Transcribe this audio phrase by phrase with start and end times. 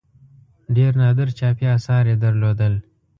[0.75, 2.73] ډېر نادر چاپي آثار یې درلودل.